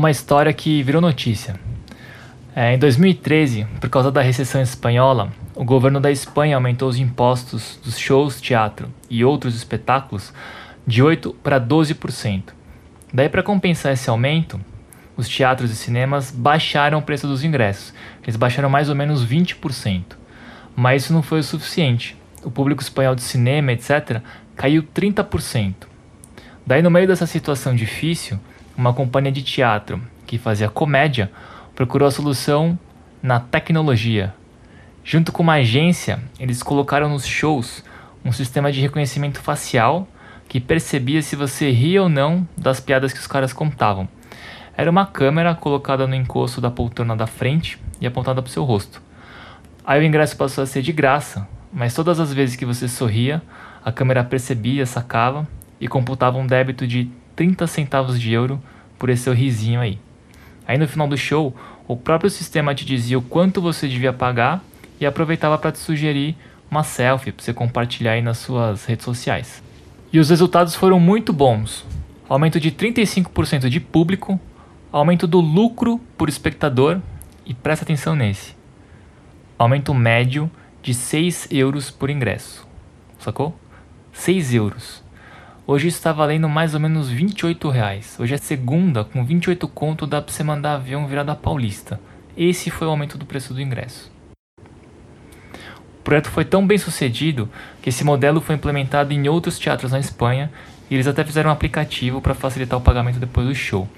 uma 0.00 0.10
história 0.10 0.50
que 0.50 0.82
virou 0.82 1.02
notícia. 1.02 1.60
É, 2.56 2.74
em 2.74 2.78
2013, 2.78 3.66
por 3.78 3.90
causa 3.90 4.10
da 4.10 4.22
recessão 4.22 4.62
espanhola, 4.62 5.30
o 5.54 5.62
governo 5.62 6.00
da 6.00 6.10
Espanha 6.10 6.56
aumentou 6.56 6.88
os 6.88 6.98
impostos 6.98 7.78
dos 7.84 7.98
shows, 7.98 8.40
teatro 8.40 8.88
e 9.10 9.22
outros 9.22 9.54
espetáculos 9.54 10.32
de 10.86 11.02
8 11.02 11.34
para 11.42 11.60
12%. 11.60 12.44
Daí, 13.12 13.28
para 13.28 13.42
compensar 13.42 13.92
esse 13.92 14.08
aumento, 14.08 14.58
os 15.18 15.28
teatros 15.28 15.70
e 15.70 15.76
cinemas 15.76 16.30
baixaram 16.30 17.00
o 17.00 17.02
preço 17.02 17.26
dos 17.26 17.44
ingressos. 17.44 17.92
Eles 18.22 18.36
baixaram 18.36 18.70
mais 18.70 18.88
ou 18.88 18.94
menos 18.94 19.22
20%. 19.22 20.16
Mas 20.74 21.04
isso 21.04 21.12
não 21.12 21.22
foi 21.22 21.40
o 21.40 21.44
suficiente. 21.44 22.16
O 22.42 22.50
público 22.50 22.80
espanhol 22.80 23.14
de 23.14 23.20
cinema, 23.20 23.72
etc., 23.72 24.22
caiu 24.56 24.82
30%. 24.82 25.74
Daí, 26.66 26.80
no 26.80 26.90
meio 26.90 27.06
dessa 27.06 27.26
situação 27.26 27.74
difícil, 27.74 28.40
uma 28.80 28.94
companhia 28.94 29.30
de 29.30 29.42
teatro 29.42 30.00
que 30.26 30.38
fazia 30.38 30.70
comédia 30.70 31.30
procurou 31.74 32.08
a 32.08 32.10
solução 32.10 32.78
na 33.22 33.38
tecnologia. 33.38 34.34
Junto 35.04 35.32
com 35.32 35.42
uma 35.42 35.56
agência, 35.56 36.18
eles 36.38 36.62
colocaram 36.62 37.10
nos 37.10 37.26
shows 37.26 37.84
um 38.24 38.32
sistema 38.32 38.72
de 38.72 38.80
reconhecimento 38.80 39.38
facial 39.38 40.08
que 40.48 40.58
percebia 40.58 41.20
se 41.20 41.36
você 41.36 41.70
ria 41.70 42.02
ou 42.02 42.08
não 42.08 42.48
das 42.56 42.80
piadas 42.80 43.12
que 43.12 43.18
os 43.18 43.26
caras 43.26 43.52
contavam. 43.52 44.08
Era 44.74 44.90
uma 44.90 45.04
câmera 45.04 45.54
colocada 45.54 46.06
no 46.06 46.14
encosto 46.14 46.58
da 46.58 46.70
poltrona 46.70 47.14
da 47.14 47.26
frente 47.26 47.78
e 48.00 48.06
apontada 48.06 48.40
para 48.40 48.48
o 48.48 48.52
seu 48.52 48.64
rosto. 48.64 49.02
Aí 49.84 50.00
o 50.00 50.04
ingresso 50.04 50.38
passou 50.38 50.64
a 50.64 50.66
ser 50.66 50.80
de 50.80 50.90
graça, 50.90 51.46
mas 51.70 51.92
todas 51.92 52.18
as 52.18 52.32
vezes 52.32 52.56
que 52.56 52.64
você 52.64 52.88
sorria, 52.88 53.42
a 53.84 53.92
câmera 53.92 54.24
percebia, 54.24 54.86
sacava 54.86 55.46
e 55.78 55.86
computava 55.86 56.38
um 56.38 56.46
débito 56.46 56.86
de 56.86 57.10
30 57.40 57.66
centavos 57.66 58.20
de 58.20 58.30
euro 58.34 58.62
por 58.98 59.08
esse 59.08 59.22
seu 59.22 59.32
risinho 59.32 59.80
aí. 59.80 59.98
Aí 60.68 60.76
no 60.76 60.86
final 60.86 61.08
do 61.08 61.16
show, 61.16 61.56
o 61.88 61.96
próprio 61.96 62.28
sistema 62.28 62.74
te 62.74 62.84
dizia 62.84 63.18
o 63.18 63.22
quanto 63.22 63.62
você 63.62 63.88
devia 63.88 64.12
pagar 64.12 64.62
e 65.00 65.06
aproveitava 65.06 65.56
para 65.56 65.72
te 65.72 65.78
sugerir 65.78 66.36
uma 66.70 66.84
selfie 66.84 67.32
para 67.32 67.42
você 67.42 67.54
compartilhar 67.54 68.12
aí 68.12 68.20
nas 68.20 68.36
suas 68.36 68.84
redes 68.84 69.06
sociais. 69.06 69.62
E 70.12 70.18
os 70.18 70.28
resultados 70.28 70.74
foram 70.74 71.00
muito 71.00 71.32
bons. 71.32 71.86
Aumento 72.28 72.60
de 72.60 72.70
35% 72.70 73.70
de 73.70 73.80
público, 73.80 74.38
aumento 74.92 75.26
do 75.26 75.40
lucro 75.40 75.98
por 76.18 76.28
espectador 76.28 77.00
e 77.46 77.54
presta 77.54 77.86
atenção 77.86 78.14
nesse. 78.14 78.54
Aumento 79.56 79.94
médio 79.94 80.50
de 80.82 80.92
6 80.92 81.48
euros 81.50 81.90
por 81.90 82.10
ingresso. 82.10 82.68
Sacou? 83.18 83.58
6 84.12 84.52
euros. 84.52 85.02
Hoje 85.72 85.86
está 85.86 86.12
valendo 86.12 86.48
mais 86.48 86.74
ou 86.74 86.80
menos 86.80 87.08
28 87.08 87.70
reais. 87.70 88.16
Hoje 88.18 88.34
é 88.34 88.36
segunda, 88.36 89.04
com 89.04 89.24
28 89.24 89.68
conto 89.68 90.04
dá 90.04 90.20
para 90.20 90.32
você 90.32 90.42
mandar 90.42 90.74
avião 90.74 91.06
virar 91.06 91.22
da 91.22 91.36
Paulista. 91.36 92.00
Esse 92.36 92.70
foi 92.70 92.88
o 92.88 92.90
aumento 92.90 93.16
do 93.16 93.24
preço 93.24 93.54
do 93.54 93.60
ingresso. 93.62 94.10
O 94.58 96.02
projeto 96.02 96.28
foi 96.28 96.44
tão 96.44 96.66
bem 96.66 96.76
sucedido 96.76 97.48
que 97.80 97.88
esse 97.88 98.02
modelo 98.02 98.40
foi 98.40 98.56
implementado 98.56 99.12
em 99.12 99.28
outros 99.28 99.60
teatros 99.60 99.92
na 99.92 100.00
Espanha 100.00 100.50
e 100.90 100.94
eles 100.94 101.06
até 101.06 101.22
fizeram 101.22 101.50
um 101.50 101.52
aplicativo 101.52 102.20
para 102.20 102.34
facilitar 102.34 102.76
o 102.76 102.82
pagamento 102.82 103.20
depois 103.20 103.46
do 103.46 103.54
show. 103.54 103.88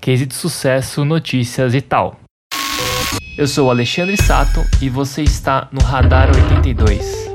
Case 0.00 0.24
de 0.24 0.34
sucesso, 0.36 1.04
notícias 1.04 1.74
e 1.74 1.80
tal. 1.80 2.20
Eu 3.36 3.48
sou 3.48 3.66
o 3.66 3.70
Alexandre 3.72 4.16
Sato 4.16 4.60
e 4.80 4.88
você 4.88 5.24
está 5.24 5.66
no 5.72 5.82
Radar 5.82 6.28
82. 6.28 7.28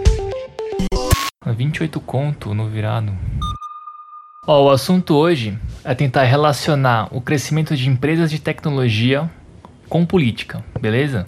28 1.53 1.99
conto 1.99 2.53
no 2.53 2.69
virado. 2.69 3.11
O 4.47 4.69
assunto 4.69 5.15
hoje 5.15 5.57
é 5.83 5.95
tentar 5.95 6.21
relacionar 6.21 7.07
o 7.09 7.19
crescimento 7.19 7.75
de 7.75 7.89
empresas 7.89 8.29
de 8.29 8.37
tecnologia 8.37 9.27
com 9.89 10.05
política, 10.05 10.63
beleza? 10.79 11.27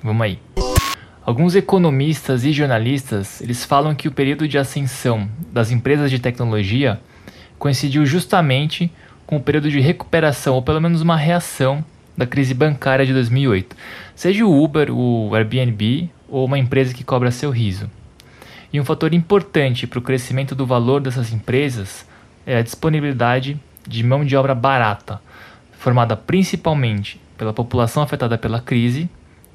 Vamos 0.00 0.22
aí. 0.22 0.38
Alguns 1.24 1.56
economistas 1.56 2.44
e 2.44 2.52
jornalistas, 2.52 3.40
eles 3.40 3.64
falam 3.64 3.96
que 3.96 4.06
o 4.06 4.12
período 4.12 4.46
de 4.46 4.58
ascensão 4.58 5.28
das 5.52 5.72
empresas 5.72 6.08
de 6.08 6.20
tecnologia 6.20 7.00
coincidiu 7.58 8.06
justamente 8.06 8.92
com 9.26 9.38
o 9.38 9.42
período 9.42 9.68
de 9.68 9.80
recuperação, 9.80 10.54
ou 10.54 10.62
pelo 10.62 10.80
menos 10.80 11.00
uma 11.00 11.16
reação 11.16 11.84
da 12.16 12.26
crise 12.26 12.54
bancária 12.54 13.04
de 13.04 13.12
2008. 13.12 13.74
Seja 14.14 14.46
o 14.46 14.62
Uber, 14.62 14.88
o 14.92 15.34
Airbnb 15.34 16.08
ou 16.28 16.44
uma 16.44 16.60
empresa 16.60 16.94
que 16.94 17.02
cobra 17.02 17.32
seu 17.32 17.50
riso. 17.50 17.90
E 18.72 18.80
um 18.80 18.84
fator 18.84 19.12
importante 19.12 19.84
para 19.84 19.98
o 19.98 20.02
crescimento 20.02 20.54
do 20.54 20.64
valor 20.64 21.00
dessas 21.00 21.32
empresas 21.32 22.06
é 22.46 22.56
a 22.56 22.62
disponibilidade 22.62 23.60
de 23.86 24.02
mão 24.02 24.24
de 24.24 24.36
obra 24.36 24.54
barata, 24.54 25.20
formada 25.72 26.16
principalmente 26.16 27.20
pela 27.36 27.52
população 27.52 28.02
afetada 28.02 28.38
pela 28.38 28.60
crise 28.60 29.10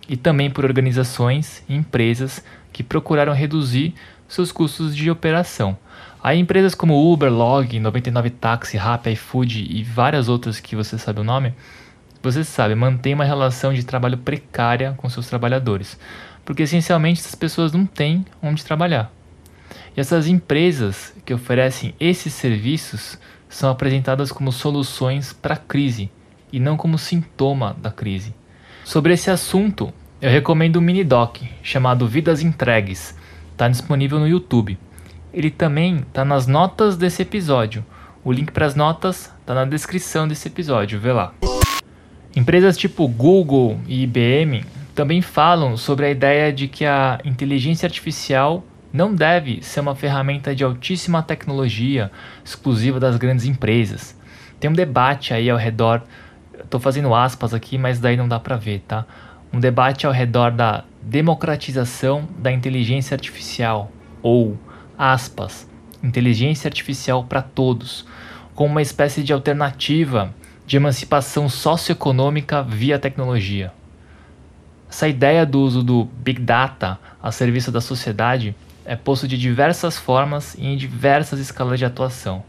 e 0.08 0.18
também 0.18 0.50
por 0.50 0.66
organizações 0.66 1.64
e 1.68 1.76
empresas 1.76 2.44
que 2.72 2.84
procuraram 2.84 3.34
reduzir 3.34 3.94
seus 4.28 4.52
custos 4.52 4.96
de 4.96 5.10
operação. 5.10 5.78
Há 6.24 6.36
empresas 6.36 6.76
como 6.76 7.12
Uber, 7.12 7.32
Log, 7.32 7.80
99 7.80 8.30
Taxi, 8.30 8.78
Rappi, 8.78 9.12
iFood 9.12 9.68
e 9.70 9.84
várias 9.84 10.30
outras 10.30 10.60
que 10.60 10.76
você 10.76 10.98
sabe 10.98 11.20
o 11.20 11.24
nome, 11.24 11.54
você 12.22 12.44
sabe, 12.44 12.76
mantém 12.76 13.16
uma 13.16 13.26
relação 13.26 13.74
de 13.74 13.84
trabalho 13.84 14.18
precária 14.18 14.94
com 14.98 15.10
seus 15.10 15.28
trabalhadores, 15.28 15.98
porque 16.46 16.64
essencialmente 16.64 17.20
essas 17.20 17.34
pessoas 17.34 17.72
não 17.72 17.86
têm 17.86 18.24
onde 18.44 18.64
trabalhar. 18.64 19.12
E 19.96 20.00
essas 20.00 20.28
empresas 20.28 21.14
que 21.26 21.34
oferecem 21.34 21.94
esses 22.00 22.34
serviços 22.34 23.20
são 23.50 23.70
apresentadas 23.70 24.32
como 24.32 24.52
soluções 24.52 25.34
para 25.34 25.56
a 25.56 25.58
crise 25.58 26.10
e 26.52 26.60
não 26.60 26.78
como 26.78 26.98
sintoma 26.98 27.76
da 27.82 27.92
crise. 27.92 28.34
Sobre 28.86 29.14
esse 29.14 29.30
assunto, 29.30 29.94
eu 30.22 30.30
recomendo 30.30 30.78
um 30.78 30.82
mini 30.82 31.04
doc 31.04 31.38
chamado 31.62 32.08
Vidas 32.08 32.42
Entregues. 32.42 33.16
Está 33.52 33.68
disponível 33.68 34.20
no 34.20 34.28
YouTube. 34.28 34.78
Ele 35.34 35.52
também 35.52 35.98
está 35.98 36.24
nas 36.24 36.48
notas 36.48 36.98
desse 36.98 37.22
episódio. 37.22 37.86
O 38.24 38.32
link 38.32 38.52
para 38.52 38.66
as 38.66 38.76
notas 38.76 39.32
está 39.40 39.54
na 39.54 39.66
descrição 39.66 40.28
desse 40.28 40.48
episódio, 40.48 41.00
vê 41.00 41.12
lá. 41.12 41.34
Empresas 42.36 42.78
tipo 42.78 43.08
Google 43.08 43.80
e 43.88 44.04
IBM 44.04 44.64
também 44.96 45.22
falam 45.22 45.76
sobre 45.76 46.06
a 46.06 46.12
ideia 46.12 46.52
de 46.54 46.68
que 46.68 46.86
a 46.86 47.20
inteligência 47.26 47.88
artificial 47.88 48.64
não 48.94 49.14
deve 49.16 49.62
ser 49.62 49.80
uma 49.80 49.96
ferramenta 49.96 50.54
de 50.54 50.64
altíssima 50.64 51.24
tecnologia 51.24 52.12
exclusiva 52.44 53.00
das 53.00 53.16
grandes 53.18 53.46
empresas. 53.46 54.18
Tem 54.60 54.70
um 54.70 54.74
debate 54.74 55.34
aí 55.34 55.50
ao 55.50 55.58
redor, 55.58 56.04
estou 56.62 56.80
fazendo 56.80 57.16
aspas 57.16 57.54
aqui, 57.54 57.78
mas 57.78 58.00
daí 58.00 58.18
não 58.18 58.28
dá 58.28 58.40
para 58.40 58.58
ver, 58.58 58.84
tá? 58.88 59.06
Um 59.52 59.60
debate 59.60 60.06
ao 60.06 60.12
redor 60.12 60.52
da 60.52 60.84
democratização 61.02 62.28
da 62.38 62.52
inteligência 62.52 63.16
artificial 63.16 63.92
ou 64.22 64.58
aspas, 64.98 65.68
inteligência 66.04 66.68
artificial 66.68 67.24
para 67.24 67.42
todos, 67.42 68.06
como 68.54 68.72
uma 68.72 68.82
espécie 68.82 69.24
de 69.24 69.34
alternativa 69.34 70.34
de 70.68 70.78
emancipação 70.78 71.50
socioeconômica 71.50 72.62
via 72.62 73.00
tecnologia. 73.00 73.74
Essa 74.90 75.08
ideia 75.08 75.46
do 75.46 75.62
uso 75.62 75.82
do 75.82 76.06
Big 76.06 76.42
Data 76.42 77.00
a 77.24 77.32
serviço 77.32 77.72
da 77.72 77.82
sociedade 77.82 78.56
é 78.86 78.96
posto 78.96 79.28
de 79.28 79.38
diversas 79.38 79.98
formas 79.98 80.56
e 80.56 80.66
em 80.66 80.78
diversas 80.78 81.40
escalas 81.40 81.80
de 81.80 81.86
atuação. 81.86 82.44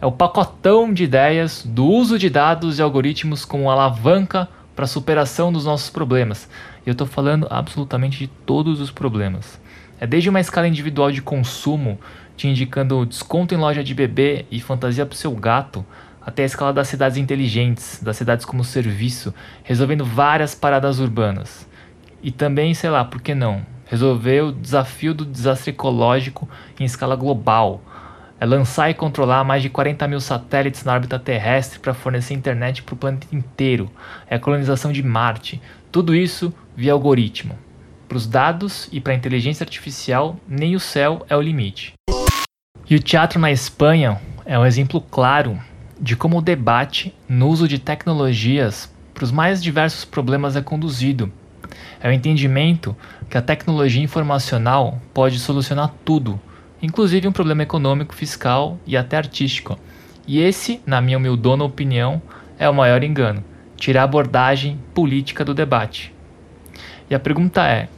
É 0.00 0.06
o 0.06 0.12
pacotão 0.12 0.92
de 0.92 1.04
ideias 1.04 1.64
do 1.64 1.86
uso 1.86 2.18
de 2.18 2.28
dados 2.28 2.78
e 2.78 2.82
algoritmos 2.82 3.44
como 3.44 3.70
alavanca 3.70 4.48
para 4.74 4.84
a 4.84 4.88
superação 4.88 5.50
dos 5.50 5.64
nossos 5.64 5.88
problemas. 5.88 6.48
E 6.84 6.88
eu 6.88 6.92
estou 6.92 7.06
falando 7.06 7.46
absolutamente 7.50 8.18
de 8.18 8.26
todos 8.26 8.80
os 8.80 8.90
problemas. 8.90 9.58
É 9.98 10.06
desde 10.06 10.28
uma 10.28 10.40
escala 10.40 10.68
individual 10.68 11.10
de 11.10 11.22
consumo, 11.22 11.98
te 12.36 12.46
indicando 12.46 13.06
desconto 13.06 13.54
em 13.54 13.56
loja 13.56 13.82
de 13.82 13.94
bebê 13.94 14.44
e 14.50 14.60
fantasia 14.60 15.06
para 15.06 15.14
o 15.14 15.18
seu 15.18 15.34
gato, 15.34 15.84
até 16.20 16.42
a 16.42 16.46
escala 16.46 16.72
das 16.72 16.88
cidades 16.88 17.16
inteligentes, 17.16 18.02
das 18.02 18.16
cidades 18.16 18.44
como 18.44 18.64
serviço, 18.64 19.32
resolvendo 19.62 20.04
várias 20.04 20.54
paradas 20.54 20.98
urbanas. 20.98 21.66
E 22.22 22.30
também, 22.30 22.74
sei 22.74 22.90
lá, 22.90 23.04
por 23.04 23.22
que 23.22 23.34
não? 23.34 23.64
Resolver 23.86 24.42
o 24.42 24.52
desafio 24.52 25.14
do 25.14 25.24
desastre 25.24 25.70
ecológico 25.70 26.48
em 26.78 26.84
escala 26.84 27.16
global. 27.16 27.80
É 28.38 28.44
lançar 28.44 28.90
e 28.90 28.94
controlar 28.94 29.44
mais 29.44 29.62
de 29.62 29.70
40 29.70 30.06
mil 30.06 30.20
satélites 30.20 30.84
na 30.84 30.92
órbita 30.92 31.18
terrestre 31.18 31.78
para 31.78 31.94
fornecer 31.94 32.34
internet 32.34 32.82
para 32.82 32.94
o 32.94 32.98
planeta 32.98 33.26
inteiro. 33.32 33.90
É 34.28 34.36
a 34.36 34.38
colonização 34.38 34.92
de 34.92 35.02
Marte. 35.02 35.62
Tudo 35.90 36.14
isso 36.14 36.52
via 36.76 36.92
algoritmo. 36.92 37.58
Para 38.06 38.18
os 38.18 38.26
dados 38.26 38.88
e 38.92 39.00
para 39.00 39.14
a 39.14 39.16
inteligência 39.16 39.64
artificial, 39.64 40.36
nem 40.46 40.76
o 40.76 40.80
céu 40.80 41.24
é 41.30 41.36
o 41.36 41.40
limite. 41.40 41.94
E 42.88 42.94
o 42.94 43.00
teatro 43.00 43.40
na 43.40 43.50
Espanha 43.50 44.20
é 44.44 44.58
um 44.58 44.66
exemplo 44.66 45.00
claro 45.00 45.58
de 45.98 46.14
como 46.14 46.38
o 46.38 46.42
debate 46.42 47.14
no 47.26 47.48
uso 47.48 47.66
de 47.66 47.78
tecnologias 47.78 48.92
para 49.14 49.24
os 49.24 49.32
mais 49.32 49.62
diversos 49.62 50.04
problemas 50.04 50.56
é 50.56 50.60
conduzido 50.60 51.32
é 52.00 52.08
o 52.08 52.12
entendimento 52.12 52.96
que 53.28 53.38
a 53.38 53.42
tecnologia 53.42 54.02
informacional 54.02 55.00
pode 55.12 55.38
solucionar 55.38 55.92
tudo, 56.04 56.40
inclusive 56.82 57.26
um 57.28 57.32
problema 57.32 57.62
econômico, 57.62 58.14
fiscal 58.14 58.78
e 58.86 58.96
até 58.96 59.16
artístico. 59.16 59.78
E 60.26 60.40
esse, 60.40 60.80
na 60.86 61.00
minha 61.00 61.18
humildona 61.18 61.64
opinião, 61.64 62.20
é 62.58 62.68
o 62.68 62.74
maior 62.74 63.02
engano 63.02 63.42
tirar 63.76 64.02
a 64.02 64.04
abordagem 64.04 64.78
política 64.94 65.44
do 65.44 65.54
debate. 65.54 66.12
E 67.08 67.14
a 67.14 67.20
pergunta 67.20 67.66
é: 67.66 67.88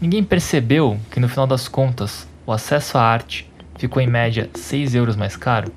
ninguém 0.00 0.22
percebeu 0.22 0.98
que 1.10 1.18
no 1.18 1.28
final 1.28 1.46
das 1.46 1.66
contas 1.66 2.28
o 2.46 2.52
acesso 2.52 2.98
à 2.98 3.02
arte 3.02 3.50
ficou 3.76 4.00
em 4.00 4.06
média 4.06 4.48
6 4.54 4.94
euros 4.94 5.16
mais 5.16 5.36
caro? 5.36 5.72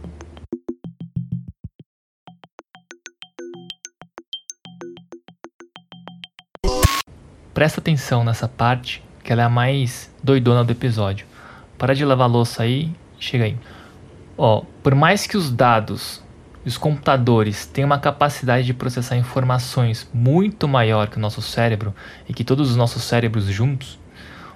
Presta 7.60 7.82
atenção 7.82 8.24
nessa 8.24 8.48
parte, 8.48 9.04
que 9.22 9.34
ela 9.34 9.42
é 9.42 9.46
a 9.46 9.50
mais 9.50 10.10
doidona 10.24 10.64
do 10.64 10.72
episódio. 10.72 11.26
Para 11.78 11.94
de 11.94 12.06
lavar 12.06 12.30
louça 12.30 12.64
aí, 12.64 12.90
chega 13.20 13.44
aí. 13.44 13.58
Ó, 14.38 14.64
por 14.82 14.96
mais 14.96 15.28
que 15.28 15.36
os 15.36 15.52
dados 15.52 16.24
os 16.66 16.78
computadores 16.78 17.66
tenham 17.66 17.88
uma 17.88 18.00
capacidade 18.00 18.66
de 18.66 18.74
processar 18.74 19.18
informações 19.18 20.10
muito 20.14 20.70
maior 20.70 21.10
que 21.10 21.18
o 21.18 21.20
nosso 21.20 21.42
cérebro 21.42 21.94
e 22.30 22.34
que 22.34 22.46
todos 22.46 22.70
os 22.70 22.78
nossos 22.78 23.04
cérebros 23.04 23.44
juntos, 23.48 24.00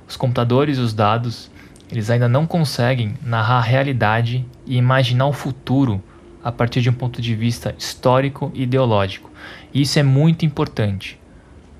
os 0.07 0.15
computadores 0.15 0.77
e 0.77 0.81
os 0.81 0.93
dados, 0.93 1.51
eles 1.91 2.09
ainda 2.09 2.29
não 2.29 2.47
conseguem 2.47 3.15
narrar 3.21 3.57
a 3.57 3.61
realidade 3.61 4.45
e 4.65 4.77
imaginar 4.77 5.25
o 5.25 5.33
futuro 5.33 6.01
a 6.41 6.53
partir 6.53 6.79
de 6.79 6.89
um 6.89 6.93
ponto 6.93 7.21
de 7.21 7.35
vista 7.35 7.75
histórico 7.77 8.49
e 8.53 8.63
ideológico. 8.63 9.29
E 9.73 9.81
isso 9.81 9.99
é 9.99 10.03
muito 10.03 10.45
importante. 10.45 11.21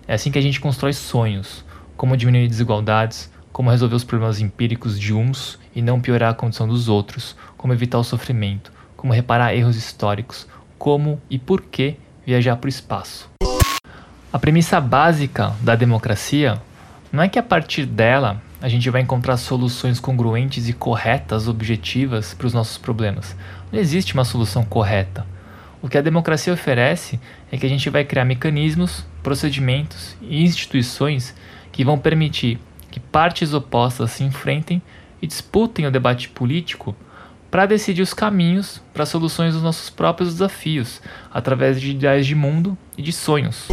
É 0.08 0.16
assim 0.16 0.32
que 0.32 0.38
a 0.38 0.42
gente 0.42 0.60
constrói 0.60 0.92
sonhos, 0.92 1.64
como 1.96 2.18
diminuir 2.18 2.48
desigualdades, 2.48 3.32
como 3.54 3.70
resolver 3.70 3.96
os 3.96 4.04
problemas 4.04 4.42
empíricos 4.42 5.00
de 5.00 5.14
uns 5.14 5.60
e 5.74 5.82
não 5.82 6.02
piorar 6.02 6.32
a 6.32 6.36
condição 6.36 6.68
dos 6.68 6.90
outros, 6.90 7.36
como 7.56 7.72
evitar 7.72 8.00
o 8.00 8.04
sofrimento, 8.04 8.72
como 8.98 9.14
reparar 9.14 9.56
erros 9.56 9.78
históricos, 9.78 10.48
como 10.78 11.22
e 11.30 11.40
por 11.40 11.62
que 11.62 11.96
viajar 12.26 12.58
para 12.58 12.68
o 12.68 12.70
espaço. 12.70 13.30
A 14.32 14.40
premissa 14.40 14.82
básica 14.82 15.54
da 15.62 15.76
democracia 15.76 16.62
não 17.12 17.24
é 17.24 17.30
que 17.30 17.40
a 17.40 17.44
partir 17.44 17.86
dela 17.86 18.42
a 18.60 18.68
gente 18.68 18.90
vai 18.90 19.02
encontrar 19.02 19.38
soluções 19.38 20.00
congruentes 20.00 20.68
e 20.68 20.74
corretas, 20.74 21.48
objetivas 21.48 22.34
para 22.34 22.48
os 22.48 22.54
nossos 22.54 22.78
problemas. 22.78 23.36
Não 23.72 23.80
existe 23.80 24.14
uma 24.14 24.26
solução 24.26 24.66
correta. 24.66 25.26
O 25.83 25.89
que 25.89 25.97
a 25.97 26.01
democracia 26.01 26.53
oferece 26.53 27.19
é 27.51 27.57
que 27.57 27.65
a 27.65 27.69
gente 27.69 27.89
vai 27.89 28.06
criar 28.06 28.24
mecanismos, 28.24 29.06
procedimentos 29.21 30.15
e 30.21 30.41
instituições 30.41 31.35
que 31.74 31.83
vão 31.83 32.00
permitir 32.00 32.57
que 32.89 33.01
partes 33.01 33.53
opostas 33.53 34.12
se 34.12 34.24
enfrentem 34.24 34.81
e 35.21 35.27
disputem 35.27 35.85
o 35.85 35.91
debate 35.91 36.30
político 36.30 36.95
para 37.51 37.65
decidir 37.65 38.01
os 38.01 38.13
caminhos 38.13 38.81
para 38.94 39.06
soluções 39.06 39.56
dos 39.56 39.62
nossos 39.62 39.89
próprios 39.89 40.31
desafios, 40.31 41.01
através 41.30 41.81
de 41.81 41.91
ideais 41.91 42.25
de 42.25 42.33
mundo 42.33 42.77
e 42.97 43.01
de 43.01 43.12
sonhos. 43.12 43.68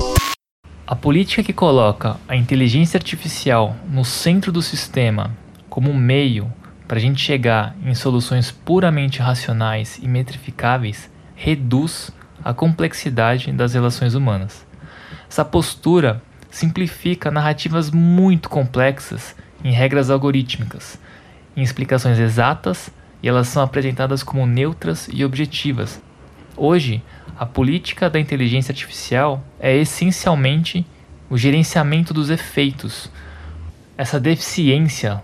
A 0.84 0.96
política 0.96 1.44
que 1.44 1.52
coloca 1.52 2.16
a 2.26 2.34
inteligência 2.34 2.98
artificial 2.98 3.76
no 3.88 4.04
centro 4.04 4.50
do 4.50 4.62
sistema 4.62 5.30
como 5.68 5.88
um 5.88 5.96
meio 5.96 6.52
para 6.88 6.98
a 6.98 7.00
gente 7.00 7.20
chegar 7.20 7.76
em 7.86 7.94
soluções 7.94 8.50
puramente 8.50 9.20
racionais 9.20 10.00
e 10.02 10.08
metrificáveis 10.08 11.08
reduz 11.42 12.10
a 12.44 12.52
complexidade 12.52 13.50
das 13.50 13.72
relações 13.72 14.14
humanas. 14.14 14.66
Essa 15.26 15.42
postura 15.42 16.22
simplifica 16.50 17.31
narrativas 17.31 17.90
muito 17.90 18.50
complexas 18.50 19.34
em 19.64 19.72
regras 19.72 20.10
algorítmicas, 20.10 21.00
em 21.56 21.62
explicações 21.62 22.19
exatas 22.19 22.90
e 23.22 23.28
elas 23.28 23.48
são 23.48 23.62
apresentadas 23.62 24.22
como 24.22 24.46
neutras 24.46 25.08
e 25.10 25.25
objetivas. 25.25 26.02
Hoje, 26.58 27.02
a 27.38 27.46
política 27.46 28.10
da 28.10 28.20
inteligência 28.20 28.72
artificial 28.72 29.43
é 29.58 29.75
essencialmente 29.75 30.86
o 31.31 31.38
gerenciamento 31.38 32.12
dos 32.12 32.28
efeitos. 32.28 33.10
Essa 33.96 34.20
deficiência 34.20 35.22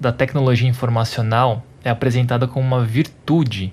da 0.00 0.10
tecnologia 0.10 0.68
informacional 0.68 1.64
é 1.84 1.90
apresentada 1.90 2.48
como 2.48 2.66
uma 2.66 2.84
virtude 2.84 3.72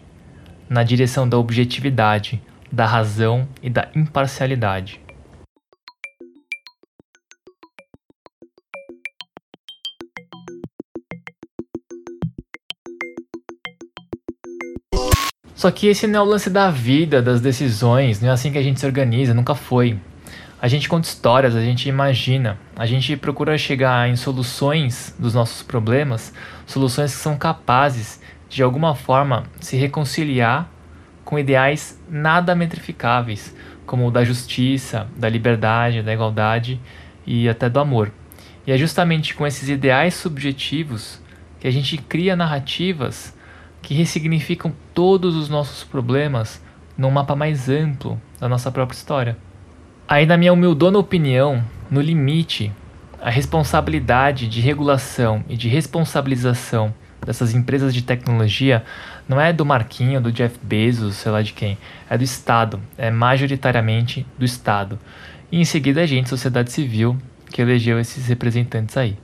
na 0.70 0.84
direção 0.84 1.28
da 1.28 1.38
objetividade, 1.38 2.42
da 2.72 2.86
razão 2.86 3.48
e 3.62 3.70
da 3.70 3.90
imparcialidade. 3.96 5.02
Só 15.60 15.70
que 15.72 15.88
esse 15.88 16.08
não 16.08 16.20
é 16.20 16.24
o 16.24 16.26
lance 16.26 16.50
da 16.50 16.72
vida, 16.72 17.22
das 17.22 17.42
decisões, 17.42 18.22
não 18.22 18.30
é 18.30 18.32
assim 18.32 18.50
que 18.50 18.58
a 18.58 18.64
gente 18.64 18.80
se 18.80 18.86
organiza, 18.86 19.34
nunca 19.34 19.54
foi. 19.54 20.00
A 20.62 20.70
gente 20.70 20.88
conta 20.88 21.08
histórias, 21.08 21.54
a 21.54 21.62
gente 21.62 21.90
imagina, 21.90 22.58
a 22.78 22.86
gente 22.86 23.18
procura 23.18 23.58
chegar 23.58 24.08
em 24.10 24.16
soluções 24.16 25.14
dos 25.20 25.34
nossos 25.34 25.62
problemas, 25.62 26.34
soluções 26.66 27.14
que 27.14 27.22
são 27.22 27.38
capazes 27.38 28.22
de, 28.50 28.64
alguma 28.64 28.96
forma 28.96 29.44
se 29.60 29.78
reconciliar 29.78 30.70
com 31.24 31.38
ideais 31.38 32.02
nada 32.10 32.56
metrificáveis, 32.56 33.56
como 33.86 34.08
o 34.08 34.12
da 34.12 34.24
justiça, 34.24 35.08
da 35.16 35.30
liberdade, 35.30 36.02
da 36.02 36.14
igualdade 36.14 36.80
e 37.26 37.48
até 37.48 37.70
do 37.70 37.80
amor. 37.80 38.12
E 38.66 38.72
é 38.72 38.78
justamente 38.78 39.34
com 39.36 39.46
esses 39.46 39.70
ideais 39.70 40.16
subjetivos 40.16 41.22
que 41.60 41.68
a 41.68 41.72
gente 41.72 41.98
cria 41.98 42.36
narrativas 42.36 43.38
que 43.82 43.94
ressignificam 43.94 44.74
todos 44.94 45.36
os 45.36 45.50
nossos 45.50 45.84
problemas 45.84 46.62
num 46.98 47.12
mapa 47.12 47.36
mais 47.36 47.70
amplo 47.70 48.20
da 48.40 48.50
nossa 48.50 48.72
própria 48.72 48.98
história. 48.98 49.38
Aí, 50.08 50.26
na 50.26 50.38
minha 50.38 50.52
humildona 50.52 50.98
opinião, 50.98 51.64
no 51.90 52.02
limite, 52.02 52.72
a 53.22 53.30
responsabilidade 53.30 54.48
de 54.48 54.62
regulação 54.62 55.44
e 55.48 55.56
de 55.56 55.68
responsabilização 55.68 56.94
dessas 57.26 57.54
empresas 57.54 57.94
de 57.94 58.02
tecnologia 58.02 58.84
não 59.28 59.40
é 59.40 59.54
do 59.54 59.66
Marquinho, 59.66 60.22
do 60.22 60.32
Jeff 60.32 60.58
Bezos, 60.62 61.16
sei 61.16 61.32
lá 61.32 61.42
de 61.42 61.54
quem, 61.54 61.78
é 62.10 62.18
do 62.18 62.24
Estado, 62.24 62.82
é 62.98 63.12
majoritariamente 63.12 64.26
do 64.38 64.46
Estado. 64.46 65.00
E 65.52 65.60
em 65.60 65.66
seguida 65.66 66.02
a 66.02 66.06
gente, 66.06 66.30
sociedade 66.30 66.72
civil, 66.72 67.18
que 67.52 67.62
elegeu 67.62 68.00
esses 68.00 68.28
representantes 68.28 68.98
aí. 68.98 69.18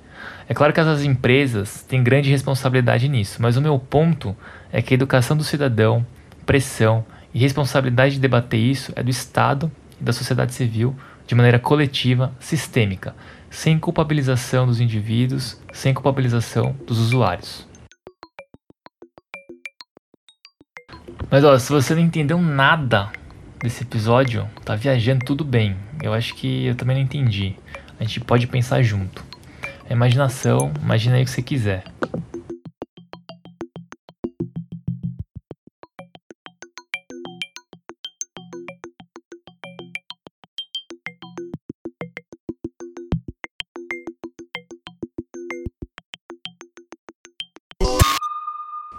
É 0.47 0.53
claro 0.53 0.73
que 0.73 0.79
essas 0.79 1.03
empresas 1.03 1.83
têm 1.83 2.03
grande 2.03 2.29
responsabilidade 2.29 3.07
nisso, 3.07 3.41
mas 3.41 3.57
o 3.57 3.61
meu 3.61 3.77
ponto 3.79 4.35
é 4.71 4.81
que 4.81 4.93
a 4.93 4.95
educação 4.95 5.35
do 5.35 5.43
cidadão, 5.43 6.05
pressão 6.45 7.05
e 7.33 7.39
responsabilidade 7.39 8.15
de 8.15 8.21
debater 8.21 8.59
isso 8.59 8.93
é 8.95 9.03
do 9.03 9.09
Estado 9.09 9.71
e 9.99 10.03
da 10.03 10.13
sociedade 10.13 10.53
civil 10.53 10.95
de 11.27 11.33
maneira 11.33 11.57
coletiva, 11.57 12.31
sistêmica, 12.39 13.15
sem 13.49 13.79
culpabilização 13.79 14.67
dos 14.67 14.79
indivíduos, 14.79 15.59
sem 15.73 15.93
culpabilização 15.93 16.75
dos 16.85 16.99
usuários. 16.99 17.67
Mas 21.29 21.43
ó, 21.43 21.57
se 21.57 21.71
você 21.71 21.95
não 21.95 22.01
entendeu 22.01 22.39
nada 22.39 23.09
desse 23.59 23.83
episódio, 23.83 24.47
tá 24.63 24.75
viajando 24.75 25.25
tudo 25.25 25.43
bem. 25.43 25.75
Eu 26.01 26.13
acho 26.13 26.35
que 26.35 26.65
eu 26.65 26.75
também 26.75 26.97
não 26.97 27.03
entendi. 27.03 27.55
A 27.99 28.03
gente 28.03 28.19
pode 28.19 28.47
pensar 28.47 28.81
junto. 28.81 29.23
A 29.89 29.93
imaginação, 29.93 30.71
imagina 30.81 31.15
aí 31.15 31.23
o 31.23 31.25
que 31.25 31.31
você 31.31 31.41
quiser. 31.41 31.83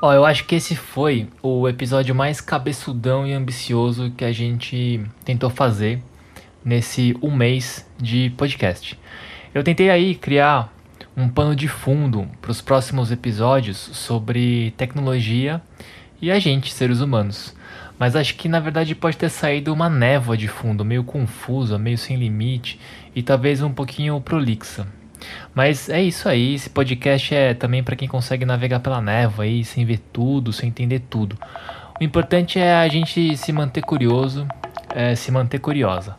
Ó, 0.07 0.15
eu 0.15 0.25
acho 0.25 0.45
que 0.45 0.55
esse 0.55 0.77
foi 0.77 1.29
o 1.43 1.69
episódio 1.69 2.15
mais 2.15 2.41
cabeçudão 2.41 3.27
e 3.27 3.33
ambicioso 3.33 4.13
que 4.17 4.25
a 4.25 4.31
gente 4.31 5.05
tentou 5.25 5.51
fazer 5.51 6.01
nesse 6.65 7.17
um 7.21 7.35
mês 7.35 7.85
de 7.99 8.31
podcast. 8.37 8.97
Eu 9.53 9.65
tentei 9.65 9.91
aí 9.91 10.15
criar 10.15 10.73
um 11.17 11.29
pano 11.29 11.57
de 11.57 11.67
fundo 11.67 12.29
para 12.41 12.53
os 12.53 12.61
próximos 12.61 13.11
episódios 13.11 13.79
sobre 13.79 14.73
tecnologia 14.77 15.61
e 16.23 16.31
a 16.31 16.39
gente, 16.39 16.73
seres 16.73 17.01
humanos. 17.01 17.53
Mas 17.99 18.15
acho 18.15 18.37
que 18.37 18.49
na 18.49 18.61
verdade 18.61 18.95
pode 18.95 19.17
ter 19.17 19.29
saído 19.29 19.73
uma 19.73 19.91
névoa 19.91 20.37
de 20.37 20.47
fundo, 20.47 20.85
meio 20.85 21.03
confusa, 21.03 21.81
meio 21.81 21.99
sem 21.99 22.17
limite 22.17 22.79
e 23.13 23.25
talvez 23.25 23.61
um 23.61 23.73
pouquinho 23.73 24.21
prolixa. 24.21 24.87
Mas 25.55 25.89
é 25.89 26.03
isso 26.03 26.29
aí, 26.29 26.55
esse 26.55 26.69
podcast 26.69 27.35
é 27.35 27.55
também 27.55 27.83
para 27.83 27.97
quem 27.97 28.09
consegue 28.09 28.45
navegar 28.45 28.81
pela 28.81 29.01
névoa 29.01 29.45
aí, 29.45 29.65
sem 29.65 29.85
ver 29.85 29.99
tudo, 30.13 30.53
sem 30.53 30.69
entender 30.69 31.01
tudo. 31.11 31.39
O 32.01 32.05
importante 32.05 32.59
é 32.59 32.75
a 32.75 32.89
gente 32.89 33.37
se 33.37 33.53
manter 33.53 33.83
curioso, 33.83 34.47
é, 34.95 35.15
se 35.15 35.31
manter 35.31 35.59
curiosa. 35.59 36.17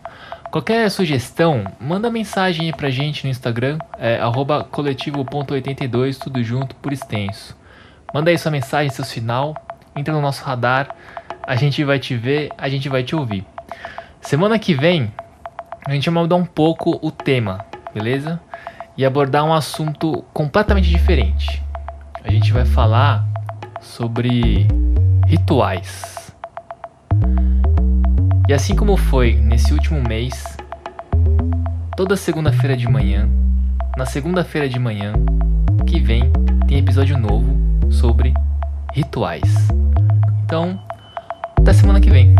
Qualquer 0.51 0.89
sugestão, 0.89 1.65
manda 1.79 2.09
mensagem 2.09 2.71
pra 2.71 2.89
gente 2.89 3.25
no 3.25 3.29
Instagram, 3.29 3.77
é 3.99 4.19
coletivo.82, 4.71 6.17
tudo 6.17 6.43
junto 6.43 6.75
por 6.77 6.91
extenso. 6.91 7.55
Manda 8.13 8.31
aí 8.31 8.37
sua 8.37 8.51
mensagem, 8.51 8.89
seu 8.89 9.03
sinal, 9.05 9.55
entra 9.95 10.13
no 10.13 10.21
nosso 10.21 10.43
radar, 10.43 10.95
a 11.43 11.55
gente 11.55 11.83
vai 11.83 11.99
te 11.99 12.15
ver, 12.15 12.49
a 12.57 12.69
gente 12.69 12.89
vai 12.89 13.03
te 13.03 13.15
ouvir. 13.15 13.45
Semana 14.21 14.57
que 14.57 14.73
vem 14.73 15.11
a 15.87 15.93
gente 15.93 16.09
vai 16.09 16.21
mudar 16.21 16.35
um 16.35 16.45
pouco 16.45 16.99
o 17.01 17.09
tema, 17.09 17.65
beleza? 17.93 18.41
E 18.97 19.05
abordar 19.05 19.45
um 19.45 19.53
assunto 19.53 20.23
completamente 20.33 20.89
diferente. 20.89 21.61
A 22.23 22.31
gente 22.31 22.51
vai 22.51 22.65
falar 22.65 23.25
sobre 23.79 24.67
rituais. 25.27 26.33
E 28.47 28.53
assim 28.53 28.75
como 28.75 28.97
foi 28.97 29.35
nesse 29.35 29.71
último 29.73 30.01
mês, 30.01 30.57
toda 31.95 32.15
segunda-feira 32.15 32.75
de 32.75 32.87
manhã, 32.89 33.29
na 33.95 34.05
segunda-feira 34.05 34.67
de 34.67 34.79
manhã 34.79 35.13
que 35.85 35.99
vem, 35.99 36.31
tem 36.67 36.79
episódio 36.79 37.17
novo 37.17 37.55
sobre 37.91 38.33
rituais. 38.93 39.67
Então, 40.43 40.79
até 41.59 41.71
semana 41.73 42.01
que 42.01 42.09
vem. 42.09 42.35